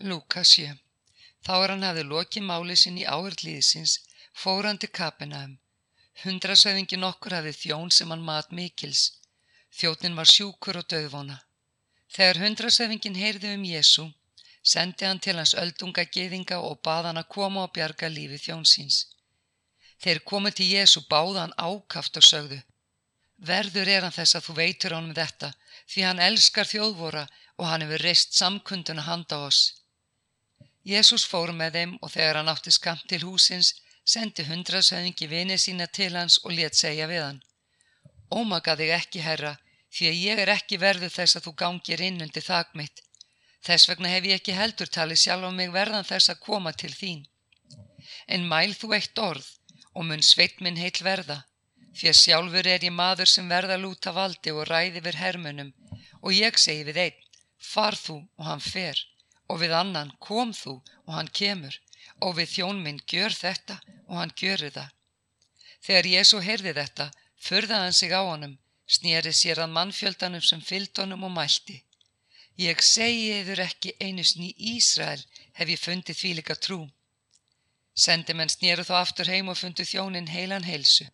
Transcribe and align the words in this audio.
Lúka 0.00 0.40
7. 0.48 0.78
Þá 1.44 1.50
er 1.62 1.70
hann 1.74 1.82
hafði 1.84 2.02
lokið 2.08 2.44
máli 2.48 2.74
sinn 2.82 2.96
í 2.96 3.02
áhörd 3.04 3.42
líðsins, 3.44 3.98
fórandi 4.32 4.88
kapinaðum. 4.88 5.58
Hundrasöðingin 6.22 7.04
okkur 7.04 7.34
hafði 7.36 7.52
þjón 7.58 7.90
sem 7.92 8.14
hann 8.14 8.24
mat 8.24 8.48
mikils. 8.48 9.02
Þjótnin 9.76 10.16
var 10.16 10.30
sjúkur 10.30 10.78
og 10.80 10.86
döðvona. 10.88 11.36
Þegar 12.16 12.40
hundrasöðingin 12.40 13.18
heyrði 13.20 13.50
um 13.58 13.66
Jésu, 13.68 14.06
sendi 14.72 15.04
hann 15.04 15.20
til 15.20 15.34
hans 15.36 15.52
öldunga 15.64 16.06
geðinga 16.16 16.62
og 16.64 16.80
bað 16.80 17.10
hann 17.10 17.20
að 17.20 17.28
koma 17.36 17.66
og 17.66 17.74
bjarga 17.76 18.08
lífi 18.08 18.40
þjónsins. 18.46 19.02
Þeir 20.00 20.22
komið 20.32 20.56
til 20.62 20.70
Jésu 20.78 21.04
báða 21.12 21.44
hann 21.44 21.58
ákaft 21.60 22.16
og 22.16 22.24
sögðu. 22.24 22.62
Verður 23.36 23.92
er 23.98 24.08
hann 24.08 24.16
þess 24.16 24.40
að 24.40 24.48
þú 24.48 24.56
veitur 24.62 24.96
honum 24.96 25.12
þetta, 25.20 25.52
því 25.92 26.08
hann 26.08 26.24
elskar 26.30 26.72
þjóðvora 26.72 27.26
og 27.60 27.68
hann 27.68 27.84
hefur 27.84 28.06
reist 28.08 28.32
samkunduna 28.40 29.04
handa 29.04 29.44
oss. 29.44 29.79
Jésús 30.86 31.26
fór 31.28 31.52
með 31.52 31.76
þeim 31.76 31.96
og 32.00 32.12
þegar 32.14 32.40
hann 32.40 32.48
átti 32.52 32.72
skamt 32.72 33.06
til 33.08 33.20
húsins, 33.24 33.74
sendi 34.04 34.46
hundrasöðingi 34.48 35.28
vini 35.28 35.58
sína 35.58 35.86
til 35.86 36.14
hans 36.16 36.38
og 36.44 36.54
let 36.56 36.74
segja 36.74 37.06
við 37.10 37.22
hann. 37.24 37.42
Ómaka 38.30 38.76
þig 38.78 38.94
ekki, 38.96 39.20
herra, 39.20 39.58
því 39.92 40.08
að 40.10 40.20
ég 40.24 40.42
er 40.44 40.52
ekki 40.54 40.78
verðu 40.80 41.10
þess 41.12 41.36
að 41.36 41.46
þú 41.46 41.54
gangir 41.62 42.02
inn 42.08 42.22
undir 42.24 42.46
þak 42.46 42.74
mitt. 42.80 43.02
Þess 43.66 43.88
vegna 43.90 44.08
hef 44.08 44.24
ég 44.24 44.40
ekki 44.40 44.56
heldur 44.56 44.88
talið 44.88 45.20
sjálf 45.20 45.44
á 45.44 45.52
mig 45.52 45.72
verðan 45.74 46.08
þess 46.08 46.32
að 46.32 46.42
koma 46.46 46.72
til 46.72 46.92
þín. 46.94 47.26
En 48.26 48.48
mæl 48.48 48.72
þú 48.72 48.94
eitt 48.96 49.18
orð 49.18 49.46
og 49.92 50.06
mun 50.08 50.22
sveit 50.24 50.60
minn 50.64 50.80
heil 50.80 50.96
verða, 51.04 51.42
því 51.92 52.08
að 52.08 52.20
sjálfur 52.22 52.66
er 52.72 52.86
ég 52.86 52.94
maður 52.94 53.28
sem 53.28 53.48
verða 53.50 53.76
lúta 53.76 54.14
valdi 54.16 54.54
og 54.54 54.68
ræði 54.70 55.02
við 55.04 55.20
hermunum 55.20 55.72
og 56.22 56.32
ég 56.36 56.58
segi 56.58 56.86
við 56.88 57.00
einn, 57.04 57.22
far 57.58 57.96
þú 57.98 58.16
og 58.38 58.46
hann 58.46 58.62
fer, 58.64 58.98
og 59.50 59.60
við 59.62 59.74
annan 59.82 60.14
kom 60.26 60.54
þú 60.54 60.76
og 61.06 61.12
hann 61.16 61.30
kemur, 61.40 61.74
og 62.24 62.36
við 62.38 62.52
þjón 62.54 62.82
minn 62.84 63.02
gjör 63.12 63.34
þetta 63.34 63.76
og 64.08 64.16
hann 64.20 64.34
gjörir 64.40 64.74
það. 64.76 64.90
Þegar 65.86 66.10
Jésu 66.14 66.40
heyrði 66.44 66.74
þetta, 66.80 67.06
förðaði 67.46 67.84
hann 67.84 67.98
sig 68.00 68.12
á 68.12 68.22
honum, 68.22 68.58
snýri 68.86 69.32
sér 69.34 69.62
að 69.64 69.74
mannfjöldanum 69.76 70.44
sem 70.44 70.60
fyllt 70.70 70.98
honum 71.02 71.24
og 71.28 71.32
mælti. 71.36 71.78
Ég 72.60 72.82
segi 72.84 73.30
yfir 73.40 73.62
ekki 73.64 73.94
einu 74.04 74.24
sný 74.26 74.50
Ísrael 74.74 75.22
hef 75.58 75.70
ég 75.72 75.80
fundið 75.80 76.18
því 76.18 76.32
líka 76.38 76.56
trú. 76.66 76.80
Sendi 77.94 78.34
menn 78.36 78.52
snýru 78.52 78.84
þó 78.84 78.98
aftur 79.00 79.30
heim 79.32 79.48
og 79.52 79.58
fundið 79.60 79.88
þjónin 79.92 80.28
heilan 80.34 80.68
heilsu. 80.68 81.06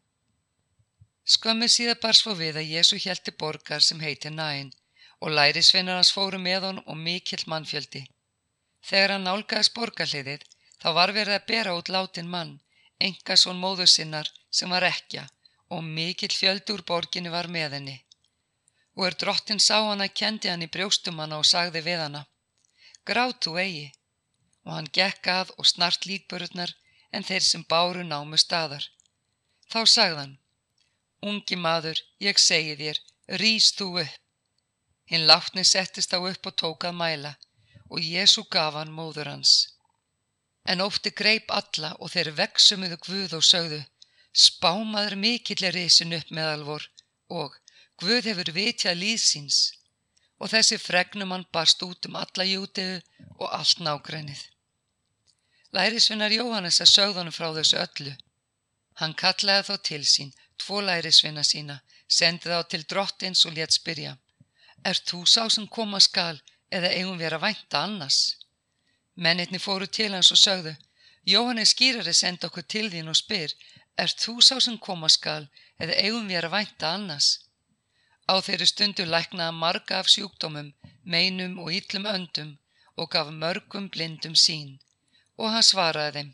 Skömmið 1.27 1.73
síða 1.75 1.95
bar 2.03 2.19
svo 2.19 2.35
við 2.39 2.59
að 2.61 2.73
Jésu 2.75 2.99
hjælti 3.03 3.35
borgar 3.39 3.83
sem 3.83 4.03
heiti 4.03 4.31
Næin 4.31 4.73
og 5.21 5.33
lærisveinar 5.39 5.99
hans 5.99 6.13
fóru 6.15 6.39
með 6.43 6.69
hon 6.69 6.83
og 6.87 6.99
mikill 7.07 7.47
mannfjöldi. 7.51 8.05
Þegar 8.85 9.17
hann 9.17 9.27
nálgæðis 9.27 9.73
borgarliðið 9.77 10.45
þá 10.83 10.89
var 10.99 11.13
verið 11.17 11.35
að 11.39 11.47
bera 11.51 11.75
út 11.79 11.89
látin 11.89 12.29
mann, 12.31 12.53
enga 13.01 13.37
svon 13.37 13.59
móðu 13.63 13.87
sinnar 13.91 14.29
sem 14.51 14.71
var 14.71 14.87
ekja 14.89 15.27
og 15.75 15.83
mikill 15.85 16.35
fjöldi 16.41 16.75
úr 16.75 16.83
borginni 16.91 17.33
var 17.33 17.49
með 17.57 17.77
henni. 17.77 17.97
Og 18.97 19.07
er 19.09 19.17
drottin 19.21 19.61
sá 19.61 19.79
hana 19.83 20.09
kendi 20.09 20.49
hann 20.49 20.65
í 20.67 20.71
brjóstum 20.73 21.19
hana 21.23 21.41
og 21.43 21.49
sagði 21.49 21.83
við 21.89 22.03
hana, 22.05 22.23
grátu 23.05 23.57
eigi. 23.61 23.89
Og 24.67 24.73
hann 24.75 24.91
gekk 24.99 25.29
að 25.31 25.53
og 25.59 25.67
snart 25.71 26.07
líkbörurnar 26.11 26.73
en 27.13 27.27
þeir 27.27 27.45
sem 27.49 27.65
báru 27.71 28.05
námu 28.07 28.39
staðar. 28.39 28.87
Þá 29.71 29.81
sagðan, 29.91 30.39
ungi 31.23 31.59
maður, 31.59 32.01
ég 32.23 32.39
segi 32.39 32.75
þér, 32.79 33.03
rýst 33.43 33.79
þú 33.81 33.91
upp. 34.05 34.23
Hinn 35.07 35.27
látni 35.27 35.63
settist 35.63 36.15
á 36.15 36.19
upp 36.19 36.49
og 36.51 36.55
tók 36.63 36.87
að 36.89 36.97
mæla 36.99 37.37
og 37.91 37.99
Jésu 38.01 38.45
gaf 38.51 38.75
hann 38.75 38.95
móður 38.99 39.31
hans. 39.33 39.53
En 40.67 40.83
ótti 40.83 41.13
greip 41.21 41.53
alla 41.55 41.95
og 42.01 42.11
þeir 42.15 42.33
veksumuðu 42.41 42.99
Guð 43.07 43.37
og 43.39 43.45
sögðu 43.47 43.83
Spámaður 44.37 45.15
mikill 45.17 45.65
er 45.65 45.73
risin 45.73 46.13
upp 46.13 46.31
meðalvor 46.39 46.85
og 47.33 47.55
Guð 48.03 48.27
hefur 48.29 48.51
vitjað 48.53 48.99
líðsins 49.01 49.61
og 50.37 50.51
þessi 50.53 50.77
fregnum 50.77 51.33
hann 51.33 51.47
barst 51.57 51.81
út 51.87 52.09
um 52.09 52.19
alla 52.21 52.45
jútiðu 52.45 52.99
og 53.39 53.47
allt 53.59 53.81
nágrænið. 53.87 54.43
Lærisvinnar 55.73 56.35
Jóhannes 56.37 56.83
að 56.85 56.93
sögðunum 56.93 57.37
frá 57.39 57.49
þessu 57.57 57.81
öllu. 57.81 58.13
Hann 59.01 59.17
kallaði 59.23 59.65
þá 59.71 59.75
til 59.89 60.03
sín, 60.11 60.35
tvo 60.61 60.83
lærisvinna 60.85 61.45
sína, 61.45 61.79
sendi 62.19 62.53
þá 62.53 62.69
til 62.69 62.85
drottins 62.85 63.47
og 63.49 63.57
létt 63.57 63.79
spyrja. 63.79 64.19
Er 64.85 65.01
þú 65.09 65.25
sá 65.25 65.49
sem 65.49 65.65
koma 65.79 66.01
skal 66.05 66.43
eða 66.71 66.93
eigum 66.99 67.19
við 67.21 67.37
að 67.37 67.45
vænta 67.47 67.83
annars? 67.87 68.21
Mennitni 69.15 69.59
fóru 69.59 69.87
til 69.87 70.13
hans 70.13 70.33
og 70.35 70.41
sögðu, 70.41 70.77
Jóhannes 71.27 71.73
skýrari 71.75 72.15
senda 72.15 72.47
okkur 72.47 72.67
til 72.75 72.87
þín 72.93 73.11
og 73.11 73.19
spyr, 73.19 73.53
er 73.99 74.13
þú 74.23 74.39
sá 74.45 74.57
sem 74.61 74.79
koma 74.79 75.09
skal 75.09 75.49
eða 75.83 75.99
eigum 76.05 76.29
við 76.31 76.45
að 76.45 76.55
vænta 76.57 76.93
annars? 76.95 77.29
Á 78.31 78.35
þeirri 78.47 78.67
stundu 78.71 79.07
læknaða 79.07 79.55
marga 79.55 80.01
af 80.01 80.11
sjúkdómum, 80.13 80.73
meinum 81.05 81.59
og 81.63 81.73
yllum 81.79 82.07
öndum 82.11 82.53
og 82.97 83.11
gaf 83.13 83.31
mörgum 83.43 83.89
blindum 83.95 84.35
sín 84.35 84.79
og 85.37 85.53
hann 85.55 85.67
svaraði 85.69 86.13
þeim. 86.17 86.31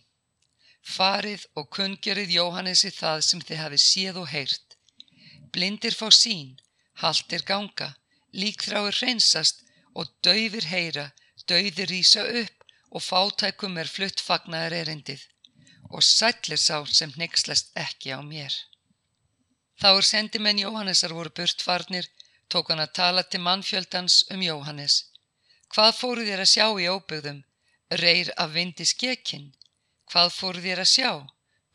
Farið 0.96 1.46
og 1.58 1.68
kungerið 1.76 2.34
Jóhannesi 2.36 2.90
það 2.94 3.24
sem 3.28 3.42
þið 3.48 3.60
hafi 3.62 3.80
séð 3.86 4.20
og 4.22 4.30
heyrt. 4.34 4.76
Blindir 5.54 5.94
fá 5.94 6.08
sín, 6.10 6.56
haldir 7.02 7.44
ganga, 7.46 7.92
líkþráir 8.32 8.98
hreinsast 8.98 9.61
og 9.94 10.10
dauðir 10.26 10.66
heyra, 10.72 11.06
dauðir 11.48 11.90
rýsa 11.90 12.24
upp 12.42 12.66
og 12.92 13.04
fátækum 13.04 13.78
er 13.80 13.88
flutt 13.88 14.20
fagnar 14.20 14.74
erindið 14.76 15.24
og 15.92 16.04
sællir 16.06 16.60
sá 16.60 16.76
sem 16.88 17.12
nexlast 17.20 17.72
ekki 17.76 18.12
á 18.16 18.20
mér. 18.24 18.52
Þá 19.80 19.88
er 19.98 20.06
sendimenn 20.08 20.60
Jóhannesar 20.62 21.12
voru 21.16 21.32
burtfarnir, 21.36 22.06
tók 22.48 22.70
hann 22.70 22.84
að 22.84 22.94
tala 22.98 23.22
til 23.24 23.40
mannfjöldans 23.44 24.22
um 24.34 24.44
Jóhannes. 24.44 24.96
Hvað 25.72 25.96
fóru 26.00 26.24
þér 26.28 26.44
að 26.44 26.52
sjá 26.52 26.66
í 26.84 26.88
óbyggðum? 26.92 27.40
Reyr 28.02 28.32
af 28.42 28.52
vindi 28.56 28.86
skekinn? 28.88 29.50
Hvað 30.12 30.32
fóru 30.36 30.64
þér 30.64 30.84
að 30.84 30.92
sjá? 30.92 31.10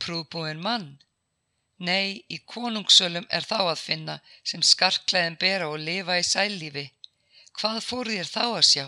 Prúbúin 0.02 0.62
mann? 0.62 0.90
Nei, 1.78 2.26
í 2.30 2.38
konungsölum 2.54 3.28
er 3.30 3.46
þá 3.46 3.60
að 3.72 3.82
finna 3.82 4.20
sem 4.44 4.64
skarklæðin 4.66 5.38
bera 5.42 5.70
og 5.70 5.82
lifa 5.82 6.18
í 6.18 6.26
sælífi. 6.26 6.86
Hvað 7.58 7.78
fór 7.84 8.10
þér 8.14 8.28
þá 8.30 8.44
að 8.46 8.66
sjá? 8.70 8.86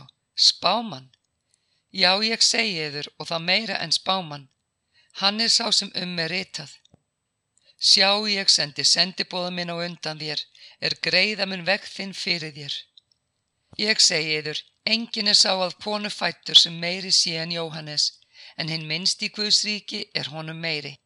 Spáman? 0.47 1.07
Já, 2.01 2.11
ég 2.21 2.43
segi 2.45 2.75
yfir 2.85 3.07
og 3.17 3.29
það 3.31 3.45
meira 3.47 3.79
en 3.85 3.95
spáman. 3.95 4.45
Hann 5.21 5.41
er 5.41 5.49
sá 5.49 5.71
sem 5.73 5.89
um 6.03 6.19
er 6.25 6.29
ritað. 6.29 6.75
Sjá, 7.79 8.11
ég 8.29 8.53
sendi 8.53 8.85
sendibóða 8.85 9.49
minn 9.55 9.73
á 9.73 9.75
undan 9.87 10.21
þér, 10.21 10.45
er 10.85 10.99
greiða 11.07 11.49
minn 11.49 11.65
vekk 11.71 11.89
þinn 11.95 12.13
fyrir 12.13 12.53
þér. 12.59 12.77
Ég 13.87 14.05
segi 14.05 14.37
yfir, 14.37 14.63
engin 14.85 15.33
er 15.33 15.41
sá 15.41 15.51
að 15.55 15.77
konu 15.83 16.13
fættur 16.13 16.61
sem 16.61 16.77
meiri 16.85 17.11
sé 17.21 17.39
en 17.41 17.55
Jóhannes, 17.57 18.11
en 18.57 18.69
hinn 18.69 18.85
minnst 18.91 19.25
í 19.25 19.33
Guðsríki 19.33 20.05
er 20.13 20.29
honum 20.35 20.61
meiri 20.61 20.97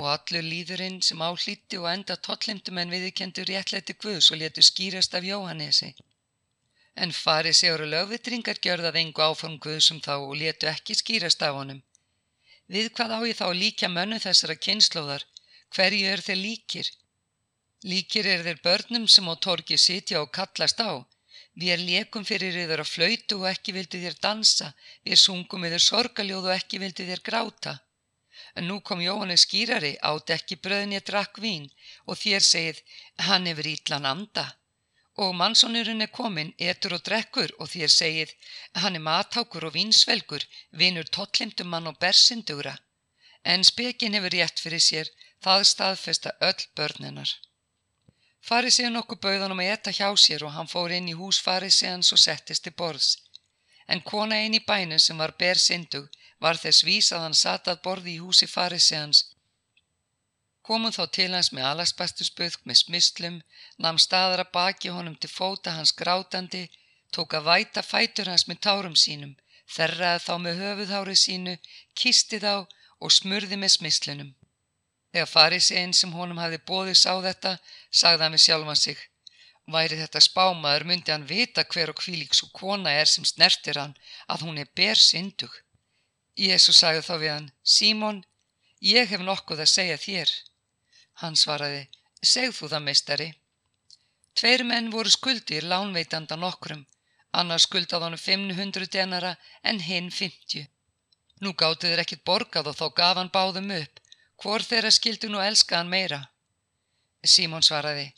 og 0.00 0.06
allur 0.08 0.46
líðurinn 0.50 1.02
sem 1.04 1.22
áhlíti 1.24 1.78
og 1.78 1.88
enda 1.90 2.16
tollimtum 2.26 2.78
en 2.80 2.92
viðkendur 2.94 3.50
réttleiti 3.50 3.96
Guðs 4.00 4.30
og 4.32 4.40
letu 4.40 4.64
skýrast 4.64 5.16
af 5.18 5.26
Jóhannesi. 5.28 5.90
En 7.04 7.12
farið 7.16 7.54
séur 7.56 7.82
og 7.84 7.92
lögvitringar 7.94 8.58
gjörðað 8.64 8.98
engu 9.02 9.22
áform 9.24 9.56
Guðsum 9.64 10.00
þá 10.04 10.14
og 10.16 10.34
letu 10.40 10.68
ekki 10.68 10.96
skýrast 10.98 11.44
af 11.46 11.54
honum. 11.56 11.78
Við 12.74 12.90
hvað 12.96 13.14
á 13.16 13.20
ég 13.26 13.38
þá 13.38 13.46
líka 13.56 13.88
mönnu 13.88 14.18
þessara 14.22 14.56
kynnslóðar, 14.64 15.24
hverju 15.74 16.10
er 16.12 16.20
þeir 16.26 16.40
líkir? 16.40 16.90
Líkir 17.90 18.28
er 18.28 18.44
þeir 18.44 18.60
börnum 18.66 19.06
sem 19.08 19.30
á 19.32 19.34
torgi 19.46 19.78
sitja 19.80 20.20
og 20.20 20.30
kallast 20.36 20.82
á. 20.84 21.00
Við 21.56 21.72
er 21.74 21.82
lékum 21.88 22.26
fyrir 22.28 22.58
yfir 22.62 22.82
að 22.84 22.92
flautu 22.92 23.40
og 23.40 23.48
ekki 23.50 23.74
vildu 23.74 24.02
þér 24.04 24.20
dansa, 24.26 24.68
við 25.04 25.22
sungum 25.24 25.64
yfir 25.66 25.82
sorgaljóð 25.86 26.50
og 26.50 26.56
ekki 26.58 26.82
vildu 26.84 27.08
þér 27.08 27.24
gráta. 27.30 27.74
En 28.54 28.68
nú 28.68 28.80
kom 28.84 29.00
Jóhannes 29.00 29.46
skýrari, 29.48 29.96
átt 30.04 30.36
ekki 30.36 30.60
bröðin 30.60 30.94
ég 30.98 31.04
drakk 31.08 31.40
vín 31.42 31.66
og 32.06 32.20
þér 32.20 32.44
segið, 32.52 32.84
hann 33.26 33.48
hefur 33.48 33.72
ítlan 33.72 34.08
anda. 34.12 34.46
Og 35.24 35.34
mannsónurinn 35.36 36.04
er 36.04 36.12
komin, 36.18 36.54
etur 36.70 36.94
og 36.96 37.02
drekkur 37.08 37.52
og 37.60 37.68
þér 37.72 37.92
segið, 37.94 38.30
hann 38.82 38.96
er 38.96 39.04
matákur 39.04 39.66
og 39.68 39.74
vínsvelgur, 39.74 40.46
vinur 40.80 41.10
totlimtum 41.16 41.68
mann 41.72 41.90
og 41.90 41.98
bersindugra. 42.04 42.78
En 43.44 43.64
spekin 43.64 44.16
hefur 44.16 44.32
rétt 44.36 44.62
fyrir 44.64 44.84
sér, 44.84 45.10
það 45.44 45.66
staðfesta 45.72 46.32
öll 46.48 46.66
börninar. 46.76 47.30
Farið 48.48 48.74
sér 48.76 48.92
nokkuð 48.92 49.20
bauðanum 49.24 49.60
að 49.62 49.72
etta 49.74 49.92
hjá 49.98 50.08
sér 50.24 50.44
og 50.46 50.54
hann 50.56 50.70
fór 50.72 50.94
inn 50.96 51.08
í 51.12 51.16
hús 51.16 51.40
farið 51.46 51.74
sér 51.76 51.92
hans 51.94 52.12
og 52.16 52.20
settist 52.22 52.64
til 52.64 52.72
borðs. 52.80 53.10
En 53.92 54.00
kona 54.10 54.38
einn 54.40 54.56
í 54.56 54.64
bænum 54.70 55.02
sem 55.02 55.18
var 55.20 55.36
bersindug 55.42 56.08
var 56.40 56.56
þess 56.56 56.84
vís 56.88 57.12
að 57.12 57.24
hann 57.26 57.36
satað 57.36 57.82
borði 57.84 58.14
í 58.16 58.22
húsi 58.24 58.48
farisiðans. 58.48 59.24
Komum 60.70 60.92
þá 60.94 61.04
til 61.10 61.32
hans 61.34 61.48
með 61.50 61.64
alaspastusböðk 61.66 62.60
með 62.70 62.76
smislum, 62.78 63.38
namn 63.82 63.98
staðar 63.98 64.44
að 64.44 64.50
baki 64.54 64.92
honum 64.94 65.16
til 65.18 65.30
fóta 65.30 65.72
hans 65.74 65.90
grátandi, 66.00 66.60
tók 67.10 67.32
að 67.34 67.48
væta 67.48 67.82
fætur 67.82 68.28
hans 68.30 68.44
með 68.46 68.60
tárum 68.66 68.94
sínum, 68.94 69.32
þerraði 69.66 70.20
þá 70.26 70.34
með 70.44 70.60
höfuðhári 70.62 71.16
sínu, 71.18 71.54
kisti 71.98 72.38
þá 72.44 72.52
og 73.02 73.14
smurði 73.16 73.58
með 73.58 73.72
smislunum. 73.74 74.28
Þegar 75.10 75.30
fariseginn 75.32 75.94
sem 76.00 76.12
honum 76.14 76.38
hafði 76.38 76.60
bóðið 76.70 77.00
sá 77.00 77.12
þetta, 77.24 77.52
sagði 77.90 78.24
hann 78.24 78.36
við 78.36 78.44
sjálfan 78.44 78.78
sig. 78.78 79.00
Væri 79.74 79.98
þetta 79.98 80.22
spámaður 80.22 80.86
myndi 80.86 81.10
hann 81.10 81.26
vita 81.26 81.64
hver 81.72 81.90
og 81.90 82.04
hvílík 82.04 82.36
svo 82.38 82.46
kona 82.60 82.92
er 83.00 83.10
sem 83.10 83.26
snertir 83.26 83.80
hann 83.82 83.96
að 84.30 84.46
hún 84.46 84.62
er 84.62 84.70
ber 84.78 85.02
syndug. 85.02 85.50
Jésu 86.38 86.76
sagði 86.78 87.02
þá 87.08 87.12
við 87.24 87.34
hann, 87.34 87.50
Símon, 87.64 88.22
ég 88.92 89.10
hef 89.10 89.26
nokkuð 89.26 89.66
að 89.66 89.72
segja 89.74 89.98
þér. 90.06 90.36
Hann 91.20 91.36
svaraði, 91.36 91.82
segð 92.24 92.54
þú 92.56 92.68
það 92.72 92.84
meistari. 92.86 93.28
Tveir 94.40 94.62
menn 94.64 94.86
voru 94.94 95.10
skuldir 95.12 95.66
lánveitanda 95.68 96.38
nokkrum, 96.40 96.86
annars 97.36 97.66
skuldað 97.68 98.06
honum 98.06 98.22
500 98.22 98.88
denara 98.94 99.34
en 99.62 99.82
hinn 99.84 100.08
50. 100.18 100.64
Nú 101.44 101.52
gáttu 101.62 101.90
þeir 101.90 102.02
ekkit 102.04 102.24
borgað 102.24 102.70
og 102.72 102.78
þá 102.78 102.86
gaf 103.00 103.20
hann 103.20 103.32
báðum 103.34 103.68
upp, 103.76 104.00
hvor 104.40 104.64
þeirra 104.64 104.92
skildu 104.96 105.28
nú 105.28 105.42
elska 105.44 105.76
hann 105.76 105.92
meira. 105.92 106.22
Símon 107.34 107.66
svaraði, 107.68 108.08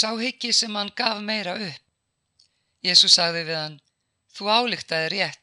sá 0.00 0.10
higgi 0.18 0.50
sem 0.52 0.74
hann 0.74 0.90
gaf 0.96 1.22
meira 1.22 1.54
upp. 1.54 1.82
Jésu 2.82 3.10
sagði 3.12 3.44
við 3.46 3.60
hann, 3.60 3.80
þú 4.34 4.50
álíktaði 4.50 5.10
rétt. 5.14 5.42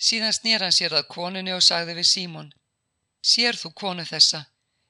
Síðan 0.00 0.32
snýr 0.32 0.64
hann 0.64 0.72
sér 0.72 0.96
að 0.96 1.10
konunni 1.12 1.52
og 1.52 1.60
sagði 1.60 1.98
við 1.98 2.08
Símon, 2.14 2.54
sér 3.20 3.60
þú 3.60 3.74
konu 3.82 4.08
þessa, 4.08 4.46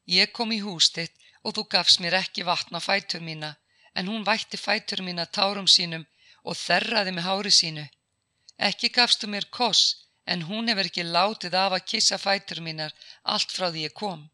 ég 0.07 0.31
kom 0.31 0.55
í 0.55 0.61
hús 0.63 0.93
þitt 0.95 1.20
og 1.45 1.57
þú 1.57 1.67
gafst 1.75 2.01
mér 2.03 2.19
ekki 2.21 2.45
vatna 2.49 2.81
fætur 2.81 3.23
mína, 3.29 3.51
en 3.99 4.09
hún 4.11 4.27
vætti 4.29 4.59
fætur 4.67 5.03
mína 5.07 5.25
tárum 5.37 5.69
sínum 5.77 6.05
og 6.45 6.57
þerraði 6.57 7.15
með 7.17 7.27
hári 7.29 7.53
sínu. 7.61 7.87
Ekki 8.69 8.91
gafstu 8.97 9.27
mér 9.33 9.47
koss, 9.59 9.83
en 10.27 10.45
hún 10.49 10.69
hefur 10.69 10.89
ekki 10.91 11.05
látið 11.07 11.57
af 11.63 11.77
að 11.77 11.87
kissa 11.93 12.19
fætur 12.19 12.61
mínar 12.67 12.93
allt 13.35 13.53
frá 13.57 13.71
því 13.71 13.87
ég 13.89 13.97
kom. 14.03 14.29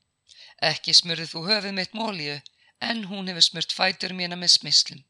Ekki 0.70 0.94
smurðið 0.99 1.32
þú 1.32 1.43
höfuð 1.49 1.76
mitt 1.79 1.94
mólíu, 1.94 2.37
en 2.81 3.05
hún 3.11 3.31
hefur 3.31 3.47
smurt 3.49 3.73
fætur 3.79 4.12
mína 4.19 4.37
með 4.37 4.56
smislum. 4.58 5.03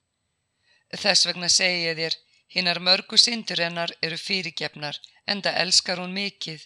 Þess 1.02 1.26
vegna 1.28 1.48
segi 1.50 1.86
ég 1.88 1.98
þér, 1.98 2.16
hinnar 2.54 2.80
mörgu 2.88 3.18
syndur 3.18 3.62
hennar 3.64 3.92
eru 4.06 4.18
fyrirgefnar, 4.20 5.00
enda 5.26 5.52
elskar 5.62 6.00
hún 6.02 6.14
mikið, 6.14 6.60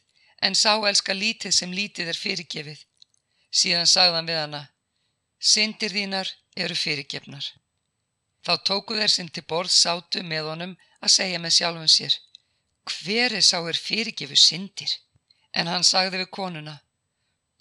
en 0.44 0.54
sá 0.54 0.74
elskar 0.90 1.16
lítið 1.16 1.56
sem 1.56 1.72
lítið 1.72 2.12
er 2.12 2.20
fyrirgefið. 2.24 2.84
Síðan 3.50 3.88
sagðan 3.90 4.28
við 4.28 4.40
hana, 4.42 4.62
syndir 5.40 5.92
þínar 5.96 6.30
eru 6.56 6.76
fyrirgefnar. 6.76 7.46
Þá 8.44 8.52
tóku 8.64 8.96
þeir 8.96 9.12
sem 9.12 9.28
til 9.28 9.44
borð 9.48 9.72
sátu 9.72 10.22
með 10.24 10.50
honum 10.52 10.76
að 11.00 11.14
segja 11.16 11.40
með 11.40 11.56
sjálfum 11.56 11.88
sér, 11.88 12.16
hver 12.90 13.36
er 13.36 13.44
sá 13.44 13.58
er 13.60 13.76
fyrirgefu 13.76 14.36
syndir? 14.36 14.92
En 15.52 15.66
hann 15.66 15.84
sagði 15.84 16.22
við 16.22 16.30
konuna, 16.36 16.76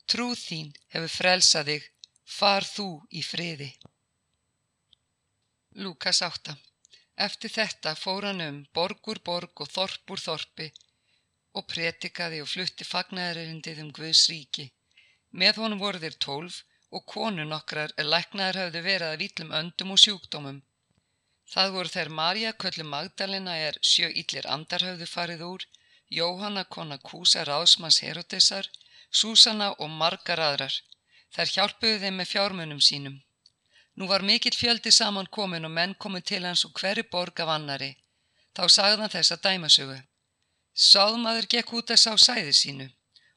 trúð 0.06 0.38
þín 0.40 0.74
hefur 0.94 1.14
frelsað 1.16 1.72
þig, 1.72 1.88
far 2.26 2.68
þú 2.68 2.90
í 3.10 3.24
friði. 3.26 3.70
Lukas 5.84 6.22
8 6.26 6.56
Eftir 7.20 7.52
þetta 7.52 7.96
fór 8.00 8.30
hann 8.30 8.42
um 8.46 8.60
borgur 8.76 9.20
borg 9.26 9.64
og 9.64 9.72
þorpur 9.74 10.22
þorpi 10.24 10.68
og 11.60 11.66
pretikaði 11.68 12.40
og 12.44 12.48
flutti 12.48 12.88
fagnæðarindið 12.88 13.82
um 13.84 13.90
Guðs 13.98 14.28
ríki. 14.32 14.70
Með 15.32 15.60
honum 15.64 15.82
voru 15.82 16.00
þeir 16.04 16.16
tólf 16.26 16.62
og 16.96 17.06
konu 17.14 17.46
nokkrar 17.46 17.94
er 18.02 18.10
læknaðar 18.14 18.60
hafðu 18.64 18.82
verið 18.86 19.08
að 19.12 19.22
vítlum 19.24 19.54
öndum 19.60 19.94
og 19.96 20.02
sjúkdómum. 20.04 20.60
Það 21.54 21.72
voru 21.76 21.92
þeir 21.94 22.10
Marja 22.20 22.52
köllu 22.64 22.86
Magdalena 22.86 23.56
er 23.68 23.78
sjö 23.92 24.10
yllir 24.22 24.48
andar 24.56 24.86
hafðu 24.88 25.08
farið 25.14 25.46
úr, 25.52 25.66
Jóhanna 26.10 26.64
kona 26.66 26.98
Kúsa 26.98 27.46
Ráðsmanns 27.46 28.02
Herodesar, 28.06 28.70
Súsanna 29.12 29.72
og 29.78 29.90
margar 29.90 30.42
aðrar. 30.42 30.76
Þær 31.34 31.54
hjálpuðu 31.56 32.00
þeim 32.04 32.16
með 32.18 32.32
fjármunum 32.34 32.82
sínum. 32.82 33.18
Nú 33.98 34.08
var 34.10 34.26
mikill 34.26 34.58
fjöldi 34.58 34.92
saman 34.94 35.30
komin 35.38 35.66
og 35.66 35.74
menn 35.78 35.96
komið 36.04 36.24
til 36.32 36.44
hans 36.46 36.66
og 36.66 36.74
hverju 36.80 37.06
borg 37.12 37.42
af 37.44 37.54
annari. 37.56 37.92
Þá 38.56 38.64
sagðan 38.76 39.14
þess 39.14 39.34
að 39.36 39.44
dæmasögu. 39.46 39.98
Sáðmaður 40.74 41.50
gekk 41.54 41.74
út 41.78 41.94
að 41.94 42.02
sá 42.06 42.12
sæði 42.18 42.54
sínu 42.62 42.88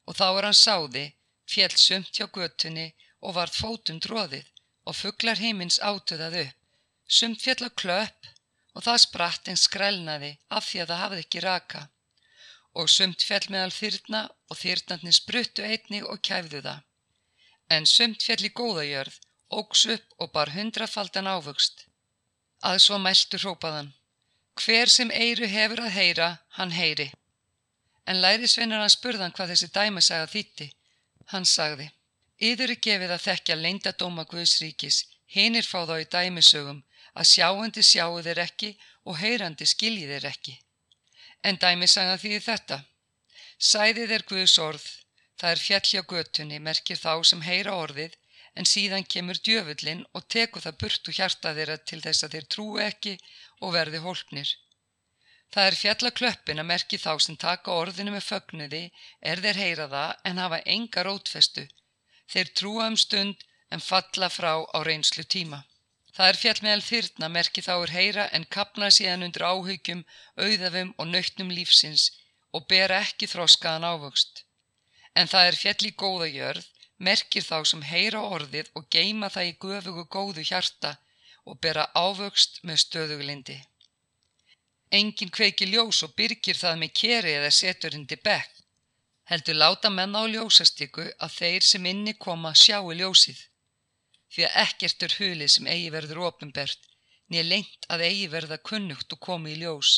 og 0.06 0.16
þá 0.18 0.26
er 0.28 0.46
hann 0.48 0.58
sáði, 0.58 1.04
fjell 1.52 1.74
sumt 1.76 2.12
hjá 2.16 2.26
göttunni 2.26 2.88
og 3.22 3.36
varð 3.38 3.58
fótum 3.62 4.00
tróðið 4.02 4.48
og 4.88 4.98
fugglar 4.98 5.38
heimins 5.38 5.78
átuðað 5.78 6.38
upp. 6.42 6.58
Sumt 7.06 7.42
fjall 7.44 7.68
á 7.68 7.70
klöpp 7.82 8.30
og 8.74 8.84
það 8.86 9.02
spratt 9.04 9.50
en 9.52 9.60
skrælnaði 9.60 10.32
af 10.48 10.68
því 10.68 10.82
að 10.82 10.92
það 10.92 11.02
hafði 11.02 11.24
ekki 11.24 11.42
raka. 11.44 11.82
Og 12.78 12.88
sumt 12.88 13.24
fjall 13.28 13.44
meðal 13.52 13.74
þyrna 13.76 14.22
og 14.48 14.58
þyrnarnir 14.58 15.16
spruttu 15.18 15.66
einni 15.66 16.00
og 16.02 16.22
kæfðu 16.28 16.62
það. 16.64 16.80
En 17.68 17.88
sumt 17.88 18.24
fjall 18.24 18.48
í 18.48 18.52
góðajörð, 18.58 19.18
ógs 19.52 19.84
upp 19.94 20.14
og 20.18 20.32
bar 20.32 20.52
hundrafaldan 20.56 21.28
ávöxt. 21.28 21.86
Að 22.64 22.80
svo 22.86 22.98
mæltu 22.98 23.40
hrópaðan. 23.42 23.92
Hver 24.60 24.88
sem 24.92 25.10
eiru 25.10 25.48
hefur 25.48 25.84
að 25.84 25.94
heyra, 25.96 26.28
hann 26.56 26.72
heyri. 26.72 27.10
En 28.06 28.20
lærisveinar 28.24 28.82
hann 28.82 28.92
spurðan 28.92 29.34
hvað 29.36 29.52
þessi 29.52 29.68
dæmasaga 29.72 30.28
þýtti. 30.32 30.72
Hann 31.32 31.46
sagði. 31.48 31.92
Yður 32.42 32.74
er 32.74 32.80
gefið 32.86 33.12
að 33.14 33.24
þekkja 33.26 33.56
leindadóma 33.58 34.24
Guðsríkis, 34.30 35.04
hinir 35.34 35.66
fá 35.66 35.84
þá 35.86 35.94
í 36.02 36.06
dæmisögum 36.14 36.80
að 37.14 37.28
sjáandi 37.32 37.84
sjáu 37.86 38.22
þeir 38.26 38.40
ekki 38.46 38.70
og 39.06 39.20
heyrandi 39.20 39.68
skilji 39.68 40.08
þeir 40.08 40.26
ekki. 40.32 40.54
En 41.46 41.58
dæmisaga 41.62 42.16
því 42.22 42.40
þetta. 42.46 42.78
Sæðið 43.58 44.14
er 44.16 44.24
Guðs 44.26 44.56
orð, 44.58 44.88
það 45.38 45.54
er 45.54 45.62
fjall 45.66 45.86
hjá 45.90 46.02
götunni, 46.12 46.58
merkir 46.58 46.98
þá 46.98 47.22
sem 47.30 47.44
heyra 47.46 47.76
orðið, 47.84 48.16
en 48.58 48.68
síðan 48.68 49.06
kemur 49.14 49.38
djöfullin 49.38 50.02
og 50.12 50.26
teku 50.34 50.60
það 50.60 50.78
burt 50.82 51.08
og 51.08 51.16
hjarta 51.18 51.54
þeirra 51.56 51.78
til 51.88 52.00
þess 52.04 52.26
að 52.26 52.34
þeir 52.36 52.48
trúi 52.54 52.82
ekki 52.84 53.14
og 53.60 53.74
verði 53.76 54.02
hólpnir. 54.04 54.50
Það 55.52 55.68
er 55.68 55.78
fjallaklöppin 55.78 56.60
að 56.62 56.68
merki 56.72 56.98
þá 56.98 57.12
sem 57.20 57.36
taka 57.36 57.76
orðinu 57.76 58.14
með 58.14 58.26
fögnuði, 58.28 58.82
er 59.20 59.40
þeir 59.44 59.62
heyra 59.62 59.88
það 59.94 60.28
en 60.28 60.42
hafa 60.42 60.60
enga 60.74 61.04
rótfestu, 61.06 61.66
Þeir 62.32 62.50
trúa 62.58 62.86
um 62.88 62.96
stund 62.96 63.42
en 63.74 63.82
falla 63.90 64.28
frá 64.32 64.52
á 64.76 64.78
reynslu 64.88 65.24
tíma. 65.34 65.58
Það 66.16 66.28
er 66.30 66.38
fjall 66.42 66.60
meðal 66.64 66.84
þyrna 66.86 67.28
merki 67.34 67.64
þá 67.64 67.72
er 67.74 67.92
heyra 67.96 68.24
en 68.36 68.44
kapna 68.56 68.88
síðan 68.96 69.24
undir 69.26 69.44
áhyggjum, 69.48 70.02
auðafum 70.44 70.92
og 71.00 71.08
nöytnum 71.08 71.52
lífsins 71.56 72.04
og 72.56 72.66
bera 72.72 73.00
ekki 73.04 73.28
þróskaðan 73.32 73.88
ávöxt. 73.88 74.44
En 75.16 75.28
það 75.32 75.48
er 75.50 75.60
fjall 75.62 75.88
í 75.88 75.92
góða 76.04 76.28
jörð, 76.28 76.66
merkir 77.08 77.44
þá 77.48 77.58
sem 77.70 77.84
heyra 77.92 78.24
orðið 78.36 78.72
og 78.76 78.88
geima 78.96 79.28
það 79.32 79.50
í 79.50 79.56
göfugu 79.64 80.06
góðu 80.16 80.44
hjarta 80.50 80.94
og 81.48 81.60
bera 81.64 81.88
ávöxt 81.96 82.60
með 82.68 82.82
stöðuglindi. 82.84 83.58
Engin 84.92 85.32
kveiki 85.32 85.68
ljós 85.72 86.02
og 86.04 86.16
byrgir 86.16 86.60
það 86.60 86.82
með 86.84 86.96
keri 87.00 87.36
eða 87.40 87.52
setur 87.56 87.96
hindi 87.96 88.20
bekk 88.28 88.61
heldur 89.30 89.58
láta 89.62 89.90
menn 89.90 90.16
á 90.18 90.22
ljósastíku 90.26 91.04
að 91.24 91.34
þeir 91.38 91.66
sem 91.70 91.86
inni 91.92 92.14
koma 92.24 92.54
sjáu 92.64 92.92
ljósið. 93.00 93.38
Því 94.32 94.46
að 94.48 94.56
ekkert 94.64 95.04
er 95.06 95.16
hulið 95.18 95.52
sem 95.54 95.68
eigi 95.74 95.90
verður 95.94 96.22
ofinbert, 96.28 96.80
nýja 97.28 97.44
lengt 97.48 97.88
að 97.92 98.06
eigi 98.08 98.28
verða 98.32 98.58
kunnugt 98.70 99.12
og 99.14 99.20
komi 99.28 99.54
í 99.54 99.60
ljós. 99.62 99.92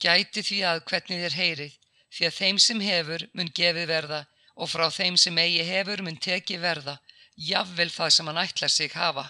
Gæti 0.00 0.42
því 0.48 0.60
að 0.70 0.82
hvernig 0.88 1.24
þér 1.24 1.36
heyrið, 1.40 1.74
því 2.14 2.26
að 2.26 2.38
þeim 2.40 2.58
sem 2.66 2.80
hefur 2.84 3.26
mun 3.36 3.52
gefið 3.60 3.90
verða 3.92 4.20
og 4.56 4.70
frá 4.72 4.86
þeim 4.92 5.16
sem 5.20 5.38
eigi 5.38 5.66
hefur 5.68 6.02
mun 6.04 6.18
tekið 6.28 6.64
verða, 6.64 6.96
jafnvel 7.50 7.90
það 7.92 8.10
sem 8.16 8.30
hann 8.30 8.42
ætlar 8.44 8.72
sig 8.72 8.96
hafa. 8.96 9.26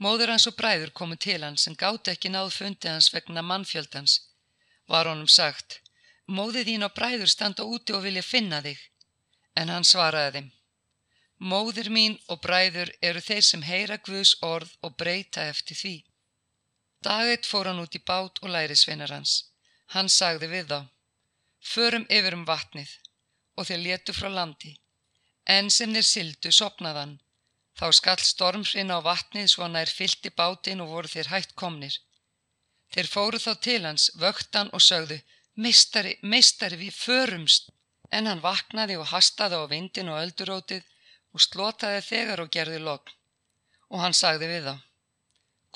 Móður 0.00 0.34
hans 0.34 0.46
og 0.48 0.56
bræður 0.56 0.92
komu 0.92 1.16
til 1.16 1.40
hans 1.42 1.66
en 1.68 1.76
gáti 1.80 2.12
ekki 2.12 2.28
náð 2.32 2.52
fundi 2.52 2.88
hans 2.92 3.08
vegna 3.14 3.42
mannfjöldans. 3.42 4.20
Var 4.92 5.08
honum 5.08 5.28
sagt, 5.28 5.80
Móðið 6.26 6.72
þín 6.72 6.82
og 6.82 6.94
bræður 6.94 7.30
standa 7.30 7.64
úti 7.64 7.94
og 7.94 8.02
vilja 8.02 8.22
finna 8.26 8.58
þig. 8.62 8.78
En 9.54 9.70
hann 9.70 9.86
svaraði 9.86 10.32
þeim. 10.36 10.48
Móðir 11.38 11.90
mín 11.92 12.16
og 12.32 12.40
bræður 12.42 12.90
eru 13.08 13.20
þeir 13.20 13.44
sem 13.46 13.62
heyra 13.62 13.98
Guðs 14.08 14.34
orð 14.42 14.72
og 14.82 14.96
breyta 14.96 15.44
eftir 15.52 15.76
því. 15.76 15.96
Dagett 17.04 17.46
fór 17.46 17.70
hann 17.70 17.82
út 17.82 17.94
í 17.94 18.02
bát 18.10 18.40
og 18.42 18.50
læri 18.50 18.74
sveinar 18.74 19.12
hans. 19.14 19.52
Hann 19.94 20.08
sagði 20.08 20.48
við 20.50 20.72
þá. 20.72 20.80
Förum 21.60 22.06
yfir 22.10 22.34
um 22.34 22.44
vatnið 22.48 22.96
og 23.56 23.68
þeir 23.68 23.82
letu 23.84 24.16
frá 24.16 24.28
landi. 24.32 24.74
En 25.46 25.70
sem 25.70 25.94
þeir 25.94 26.08
sildu 26.10 26.52
sopnaðan. 26.52 27.20
Þá 27.78 27.86
skall 27.92 28.22
stormhrinn 28.24 28.90
á 28.90 28.98
vatnið 29.04 29.52
svona 29.52 29.84
er 29.84 29.92
fyllt 29.92 30.26
í 30.26 30.34
bátinn 30.34 30.82
og 30.82 30.90
voru 30.90 31.12
þeir 31.12 31.30
hægt 31.30 31.54
komnir. 31.54 32.00
Þeir 32.90 33.12
fóru 33.12 33.38
þá 33.38 33.52
til 33.60 33.82
hans, 33.84 34.10
vöktan 34.18 34.72
og 34.72 34.82
sögðu 34.82 35.20
Meistari, 35.56 36.18
meistari, 36.22 36.76
við 36.76 36.92
förumst. 36.92 37.70
En 38.12 38.28
hann 38.28 38.42
vaknaði 38.44 38.98
og 39.00 39.08
hastaði 39.10 39.56
á 39.56 39.64
vindin 39.70 40.10
og 40.12 40.20
öldurótið 40.20 40.84
og 41.32 41.42
slotaði 41.42 42.02
þegar 42.04 42.42
og 42.44 42.50
gerði 42.52 42.80
logn. 42.84 43.14
Og 43.92 44.02
hann 44.02 44.16
sagði 44.16 44.50
við 44.50 44.68
þá, 44.68 44.76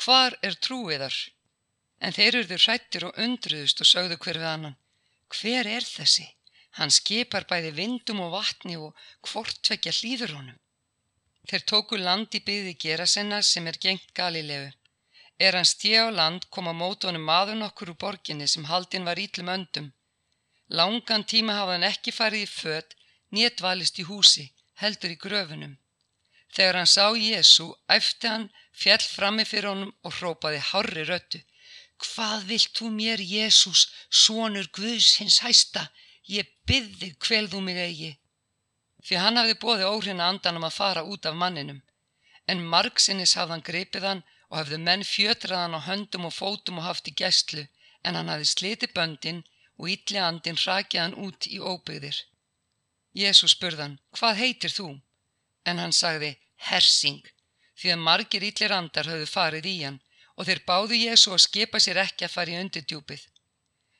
hvar 0.02 0.37
er 0.46 0.56
trúiðar? 0.66 1.16
En 2.00 2.14
þeir 2.16 2.40
eruður 2.40 2.64
hrættir 2.64 3.06
og 3.08 3.18
undruðust 3.25 3.82
og 3.84 3.88
sögðu 3.88 4.16
hver 4.25 4.40
við 4.40 4.50
annan. 4.50 4.76
Hver 5.37 5.68
er 5.68 5.87
þessi? 5.87 6.26
Hann 6.78 6.92
skipar 6.94 7.46
bæði 7.50 7.72
vindum 7.76 8.22
og 8.25 8.34
vatni 8.37 8.76
og 8.80 8.96
hvortvekja 9.26 9.92
hlýður 9.99 10.37
honum. 10.38 10.58
Þeir 11.49 11.64
tóku 11.72 11.99
land 11.99 12.37
í 12.37 12.40
byði 12.46 12.76
gera 12.84 13.06
sinna 13.08 13.40
sem 13.42 13.66
er 13.66 13.78
gengt 13.80 14.12
Galilegu. 14.16 14.70
Er 15.47 15.56
hann 15.56 15.68
stíð 15.68 16.02
á 16.04 16.09
land 16.20 16.49
koma 16.54 16.73
mótonum 16.76 17.25
maður 17.30 17.56
nokkur 17.61 17.92
úr 17.92 18.00
borginni 18.02 18.47
sem 18.52 18.66
haldinn 18.70 19.09
var 19.09 19.20
ítlum 19.25 19.52
öndum. 19.56 19.87
Langan 20.78 21.25
tíma 21.32 21.54
hafa 21.59 21.76
hann 21.76 21.87
ekki 21.92 22.12
farið 22.12 22.47
í 22.47 22.50
fött, 22.54 22.97
nétt 23.37 23.62
valist 23.64 24.00
í 24.02 24.04
húsi, 24.11 24.44
heldur 24.82 25.14
í 25.14 25.20
gröfunum. 25.25 25.78
Þegar 26.54 26.76
hann 26.78 26.90
sá 26.92 27.06
Jésu, 27.16 27.66
æfti 27.97 28.28
hann, 28.28 28.50
fjall 28.82 29.06
frammi 29.14 29.47
fyrir 29.49 29.70
honum 29.70 29.94
og 30.04 30.14
hrópaði 30.18 30.61
hárri 30.70 31.04
röttu. 31.09 31.40
Hvað 32.04 32.47
vilt 32.50 32.73
þú 32.76 32.90
mér, 32.97 33.20
Jésús, 33.20 33.87
sonur 34.23 34.68
Guðs 34.76 35.14
hins 35.20 35.40
hæsta? 35.44 35.87
Ég 36.26 36.49
byði 36.68 37.14
hvel 37.26 37.47
þú 37.52 37.61
mig 37.64 37.78
eigi. 37.80 38.11
Því 39.04 39.16
hann 39.23 39.40
hafði 39.40 39.56
bóði 39.64 39.88
óhrina 39.88 40.28
andanum 40.28 40.66
að 40.68 40.76
fara 40.76 41.04
út 41.04 41.26
af 41.26 41.38
manninum. 41.42 41.80
En 42.50 42.64
margsinnis 42.75 43.37
hafði 43.38 43.56
hann 43.56 43.66
gripið 43.70 44.06
hann 44.09 44.23
og 44.50 44.59
hafðu 44.59 44.78
menn 44.83 45.07
fjötraðan 45.07 45.78
á 45.78 45.80
höndum 45.87 46.26
og 46.28 46.35
fótum 46.35 46.80
og 46.83 46.88
haft 46.88 47.09
í 47.11 47.14
gæstlu 47.23 47.64
en 48.04 48.19
hann 48.19 48.33
hafði 48.33 48.50
sliti 48.52 48.88
böndin 48.97 49.45
og 49.78 49.88
ítli 49.95 50.19
andin 50.21 50.59
hrakið 50.59 51.00
hann 51.00 51.19
út 51.25 51.47
í 51.47 51.59
óbyggðir. 51.73 52.19
Jésús 53.16 53.54
spurðan, 53.57 53.99
hvað 54.16 54.40
heitir 54.42 54.75
þú? 54.75 54.88
En 55.69 55.78
hann 55.83 55.95
sagði, 55.95 56.35
hersing, 56.69 57.23
því 57.78 57.95
að 57.95 58.04
margir 58.07 58.47
ítlir 58.47 58.75
andar 58.75 59.09
hafðu 59.11 59.28
farið 59.30 59.69
í 59.71 59.76
hann 59.85 60.00
og 60.37 60.49
þeir 60.49 60.62
báðu 60.66 60.97
Jésu 60.97 61.35
að 61.37 61.45
skipa 61.45 61.80
sér 61.85 62.00
ekki 62.00 62.25
að 62.25 62.35
fara 62.35 62.52
í 62.54 62.61
undidjúpið. 62.64 63.23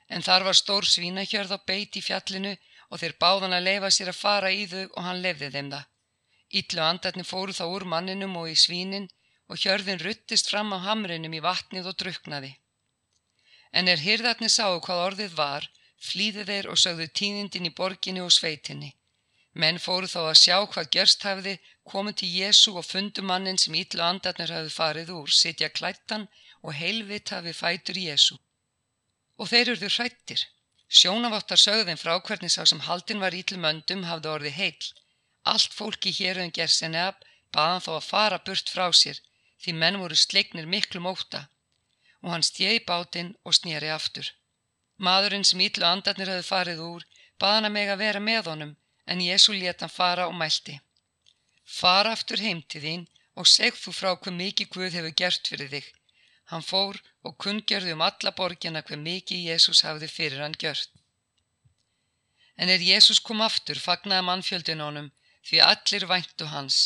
En 0.09 0.25
þar 0.27 0.47
var 0.49 0.57
stór 0.59 0.87
svínahjörð 0.89 1.53
á 1.53 1.59
beit 1.69 1.97
í 2.01 2.03
fjallinu 2.03 2.55
og 2.91 3.01
þeir 3.03 3.17
báðan 3.21 3.57
að 3.57 3.67
leifa 3.69 3.91
sér 3.95 4.11
að 4.13 4.21
fara 4.21 4.51
í 4.51 4.65
þau 4.71 4.85
og 4.89 5.03
hann 5.05 5.21
lefði 5.25 5.51
þeim 5.55 5.71
það. 5.75 5.85
Ítlu 6.61 6.83
andarnir 6.83 7.29
fóru 7.29 7.55
þá 7.55 7.65
úr 7.69 7.85
manninum 7.93 8.39
og 8.41 8.49
í 8.51 8.57
svínin 8.59 9.11
og 9.51 9.59
hjörðin 9.59 9.99
ruttist 10.05 10.51
fram 10.51 10.71
á 10.71 10.79
hamrinum 10.87 11.35
í 11.35 11.43
vatnið 11.43 11.91
og 11.91 11.97
druknaði. 11.99 12.53
En 13.75 13.91
er 13.91 14.03
hyrðarnir 14.03 14.53
sáu 14.55 14.79
hvað 14.85 15.05
orðið 15.07 15.35
var, 15.39 15.67
flýði 15.99 16.45
þeir 16.47 16.69
og 16.71 16.79
sögðu 16.83 17.07
tíðindin 17.19 17.67
í 17.67 17.73
borginni 17.81 18.23
og 18.23 18.31
sveitinni. 18.35 18.93
Menn 19.61 19.81
fóru 19.83 20.07
þá 20.07 20.21
að 20.23 20.41
sjá 20.43 20.57
hvað 20.73 20.91
gjörst 20.95 21.27
hafiði, 21.27 21.57
komu 21.91 22.13
til 22.15 22.31
Jésu 22.31 22.77
og 22.79 22.87
fundu 22.87 23.25
mannin 23.27 23.59
sem 23.59 23.75
ítlu 23.75 24.03
andarnir 24.07 24.53
hafið 24.55 24.77
farið 24.77 25.11
úr, 25.17 25.35
sitja 25.35 25.69
klættan 25.69 26.29
og 26.63 26.77
heilvit 26.79 27.33
hafið 27.35 27.59
fætur 27.59 27.99
Jésu. 27.99 28.39
Og 29.39 29.51
þeir 29.51 29.73
eruðu 29.73 29.91
hrættir. 29.97 30.45
Sjónaváttar 30.91 31.59
sögðin 31.59 31.99
frá 31.99 32.15
hvernig 32.23 32.55
sá 32.55 32.63
sem 32.67 32.83
haldin 32.87 33.23
var 33.23 33.35
ítlum 33.35 33.67
öndum 33.67 34.07
hafði 34.07 34.31
orðið 34.31 34.57
heil. 34.61 34.87
Allt 35.51 35.75
fólki 35.75 36.15
hér 36.15 36.39
um 36.45 36.55
gersinni 36.55 37.03
ab 37.03 37.19
baðan 37.55 37.83
þó 37.83 37.93
að 37.97 38.09
fara 38.13 38.39
burt 38.47 38.71
frá 38.71 38.87
sér 38.95 39.19
því 39.63 39.77
menn 39.81 40.01
voru 40.03 40.17
sleiknir 40.17 40.69
miklu 40.75 41.01
móta 41.05 41.47
og 42.23 42.33
hann 42.35 42.45
stjegi 42.47 42.83
bátinn 42.89 43.33
og 43.45 43.57
snýri 43.57 43.89
aftur. 43.93 44.27
Maðurinn 45.07 45.47
sem 45.49 45.63
ítlu 45.65 45.87
andarnir 45.89 46.29
hafði 46.33 46.47
farið 46.49 46.83
úr 46.85 47.07
baðan 47.41 47.69
að 47.69 47.77
meg 47.77 47.93
að 47.93 48.03
vera 48.05 48.21
með 48.21 48.51
honum 48.53 48.75
en 49.07 49.25
Jésu 49.25 49.57
leta 49.57 49.87
hann 49.87 49.97
fara 49.97 50.27
og 50.29 50.37
mælti. 50.43 50.77
Fara 51.65 52.13
aftur 52.17 52.43
heim 52.45 52.61
til 52.69 52.83
þín 52.85 53.07
og 53.41 53.49
segð 53.49 53.81
þú 53.85 53.97
frá 53.97 54.11
hver 54.13 54.37
mikið 54.37 54.71
Guð 54.75 54.97
hefur 54.99 55.17
gert 55.23 55.51
fyrir 55.53 55.73
þig. 55.75 55.87
Hann 56.51 56.67
fór 56.67 56.99
og 57.25 57.37
kunngjörði 57.43 57.95
um 57.97 58.05
alla 58.05 58.33
borgina 58.37 58.83
hver 58.83 59.01
mikið 59.01 59.47
Jésús 59.53 59.85
hafði 59.87 60.09
fyrir 60.11 60.43
hann 60.45 60.57
gjört. 60.63 60.91
En 62.61 62.69
er 62.69 62.83
Jésús 62.85 63.23
kom 63.25 63.41
aftur 63.41 63.81
fagnaði 63.81 64.27
mannfjöldin 64.29 64.85
honum 64.85 65.13
því 65.49 65.63
allir 65.65 66.07
væntu 66.11 66.49
hans. 66.53 66.81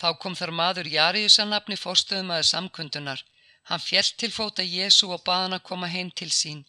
Þá 0.00 0.08
kom 0.22 0.34
þar 0.38 0.52
maður 0.60 0.92
Jariusanabni 0.92 1.76
fórstöðumæður 1.80 2.48
samkundunar. 2.52 3.24
Hann 3.68 3.82
fjell 3.82 4.10
til 4.20 4.30
fóta 4.30 4.62
Jésu 4.62 5.08
og 5.14 5.24
baðan 5.26 5.56
að 5.58 5.66
koma 5.70 5.88
heim 5.90 6.10
til 6.10 6.30
sín 6.30 6.64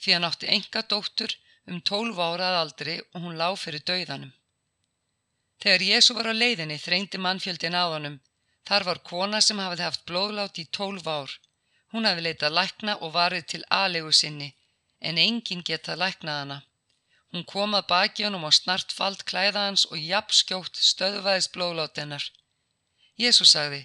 því 0.00 0.14
hann 0.14 0.26
átti 0.28 0.48
enga 0.56 0.82
dóttur 0.92 1.34
um 1.70 1.80
tólf 1.90 2.18
árað 2.26 2.56
aldri 2.62 2.94
og 3.00 3.24
hún 3.24 3.36
lág 3.40 3.58
fyrir 3.62 3.84
dauðanum. 3.90 4.32
Þegar 5.60 5.84
Jésu 5.90 6.16
var 6.16 6.30
á 6.32 6.34
leiðinni 6.42 6.78
þreyndi 6.80 7.20
mannfjöldin 7.20 7.76
á 7.76 7.84
honum. 7.92 8.16
Þar 8.68 8.86
var 8.88 9.02
kona 9.10 9.40
sem 9.44 9.60
hafði 9.60 9.84
haft 9.86 10.06
blóðlátt 10.08 10.60
í 10.62 10.64
tólf 10.78 11.06
ár. 11.06 11.30
Hún 11.92 12.08
hafði 12.08 12.26
leitað 12.26 12.56
lækna 12.56 12.96
og 13.04 13.12
varið 13.18 13.46
til 13.52 13.62
aðlegu 13.80 14.12
sinni 14.16 14.50
en 15.00 15.20
enginn 15.20 15.64
getað 15.70 16.00
læknað 16.02 16.40
hana. 16.42 16.58
Hún 17.32 17.44
kom 17.52 17.76
að 17.78 17.88
baki 17.92 18.26
honum 18.26 18.48
á 18.48 18.50
snart 18.52 18.92
fald 18.96 19.24
klæðans 19.30 19.86
og 19.90 19.98
jafnskjótt 20.00 20.80
stöðvaðist 20.90 21.52
blóðlátt 21.54 22.00
hennar. 22.00 22.24
Jésús 23.20 23.52
sagði, 23.52 23.82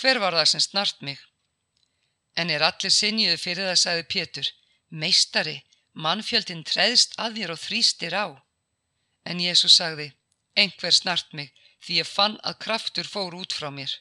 hver 0.00 0.18
var 0.22 0.34
það 0.34 0.48
sem 0.50 0.62
snart 0.64 1.02
mig? 1.06 1.20
En 2.34 2.50
er 2.50 2.64
allir 2.66 2.90
sinniðu 2.90 3.36
fyrir 3.38 3.68
það, 3.68 3.78
sagði 3.82 4.06
Pétur, 4.14 4.48
meistari, 4.90 5.58
mannfjöldin 5.94 6.64
treðst 6.66 7.14
að 7.24 7.38
þér 7.38 7.54
og 7.54 7.60
þrýstir 7.62 8.16
á. 8.18 8.26
En 9.30 9.42
Jésús 9.42 9.76
sagði, 9.78 10.08
einhver 10.58 10.96
snart 10.96 11.30
mig, 11.38 11.52
því 11.84 12.00
ég 12.00 12.10
fann 12.10 12.34
að 12.42 12.58
kraftur 12.66 13.06
fór 13.14 13.36
út 13.38 13.54
frá 13.54 13.70
mér. 13.70 13.94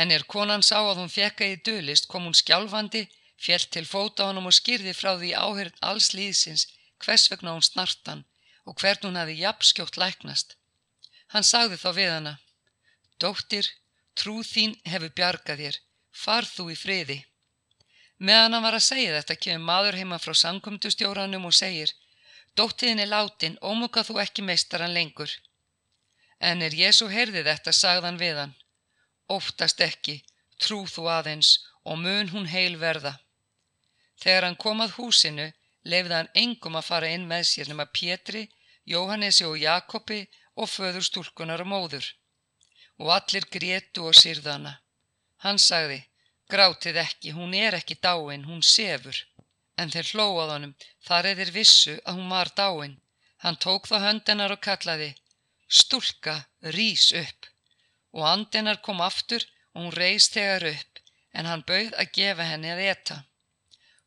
En 0.00 0.14
er 0.14 0.24
konan 0.32 0.64
sá 0.64 0.78
að 0.78 1.02
hún 1.02 1.12
fekka 1.12 1.44
í 1.52 1.60
dölist, 1.68 2.08
kom 2.08 2.24
hún 2.24 2.40
skjálfandi, 2.40 3.04
fjell 3.36 3.64
til 3.74 3.84
fóta 3.84 4.30
honum 4.30 4.48
og 4.50 4.56
skýrði 4.56 4.94
frá 4.96 5.12
því 5.18 5.34
áhörð 5.44 5.78
alls 5.90 6.12
líðsins 6.16 6.66
hvers 7.04 7.28
vegna 7.30 7.54
hún 7.54 7.66
snartan 7.66 8.24
og 8.64 8.80
hvern 8.80 9.08
hún 9.08 9.18
hafi 9.20 9.38
jafnskjótt 9.42 9.98
læknast. 10.00 10.56
Hann 11.32 11.44
sagði 11.44 11.78
þá 11.82 11.90
við 11.98 12.10
hana, 12.14 12.34
Dóttir, 13.18 13.66
trú 14.14 14.44
þín 14.46 14.76
hefur 14.86 15.10
bjargað 15.18 15.60
þér, 15.62 15.76
far 16.24 16.46
þú 16.46 16.68
í 16.70 16.76
friði. 16.78 17.16
Meðan 18.18 18.54
hann 18.54 18.66
var 18.66 18.76
að 18.78 18.86
segja 18.86 19.14
þetta 19.16 19.36
kemur 19.44 19.66
maður 19.70 19.98
heima 19.98 20.18
frá 20.22 20.34
sankumdustjóranum 20.40 21.48
og 21.48 21.56
segir, 21.58 21.90
Dóttiðin 22.58 23.02
er 23.02 23.10
látin, 23.10 23.58
ómuka 23.62 24.04
þú 24.06 24.18
ekki 24.22 24.44
meistaran 24.46 24.94
lengur. 24.94 25.30
En 26.38 26.62
er 26.62 26.74
Jésu 26.74 27.08
heyrði 27.10 27.42
þetta, 27.46 27.74
sagðan 27.74 28.20
við 28.22 28.38
hann, 28.42 28.54
Óftast 29.36 29.82
ekki, 29.84 30.16
trú 30.62 30.84
þú 30.86 31.08
aðeins 31.14 31.50
og 31.84 31.98
mun 32.04 32.30
hún 32.34 32.46
heil 32.54 32.78
verða. 32.78 33.16
Þegar 34.22 34.46
hann 34.46 34.60
kom 34.62 34.82
að 34.82 34.94
húsinu, 34.98 35.48
lefði 35.82 36.18
hann 36.18 36.32
engum 36.34 36.78
að 36.78 36.88
fara 36.90 37.10
inn 37.14 37.26
með 37.30 37.44
sér 37.50 37.70
nema 37.70 37.90
Pétri, 37.98 38.46
Jóhannesi 38.86 39.46
og 39.46 39.58
Jakobi 39.58 40.22
og 40.54 40.70
föður 40.70 41.06
stúlkunar 41.10 41.66
og 41.66 41.70
móður 41.74 42.08
og 42.98 43.10
allir 43.14 43.46
grétu 43.54 44.06
og 44.10 44.16
sýrðana. 44.18 44.74
Hann 45.44 45.58
sagði, 45.62 45.98
grátið 46.50 46.98
ekki, 47.04 47.34
hún 47.36 47.54
er 47.54 47.76
ekki 47.78 47.98
dáin, 48.02 48.46
hún 48.48 48.62
sefur. 48.62 49.18
En 49.78 49.92
þeir 49.94 50.10
hlóað 50.12 50.52
honum, 50.54 50.74
þar 51.06 51.30
eðir 51.32 51.52
vissu 51.54 51.94
að 52.04 52.18
hún 52.18 52.32
var 52.34 52.50
dáin. 52.58 52.96
Hann 53.44 53.60
tók 53.62 53.86
þá 53.86 53.96
höndenar 54.02 54.54
og 54.54 54.62
kallaði, 54.66 55.12
stúlka, 55.68 56.34
rís 56.74 57.12
upp. 57.14 57.46
Og 58.16 58.26
andenar 58.26 58.80
kom 58.82 59.00
aftur 59.04 59.44
og 59.74 59.84
hún 59.84 59.94
reist 59.94 60.34
þegar 60.34 60.66
upp, 60.72 61.02
en 61.38 61.46
hann 61.46 61.62
bauð 61.68 61.94
að 61.94 62.12
gefa 62.18 62.48
henni 62.50 62.72
að 62.74 62.84
eta. 62.88 63.18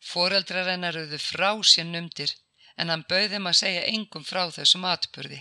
Fóreldrar 0.02 0.68
hennar 0.74 0.98
auðu 0.98 1.20
frá 1.22 1.52
sér 1.64 1.88
numdir, 1.88 2.34
en 2.76 2.90
hann 2.92 3.08
bauð 3.08 3.38
þeim 3.38 3.48
að 3.48 3.60
segja 3.62 3.88
engum 3.94 4.28
frá 4.28 4.44
þessum 4.52 4.88
atbyrði. 4.90 5.40